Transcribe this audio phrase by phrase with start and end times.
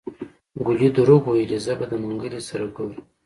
[0.65, 2.97] ګولي دروغ ويلي زه به د منګلي سره ګورم.